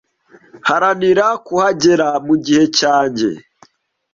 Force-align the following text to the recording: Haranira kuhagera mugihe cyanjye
Haranira 0.67 1.27
kuhagera 1.45 2.07
mugihe 2.25 2.63
cyanjye 2.77 3.27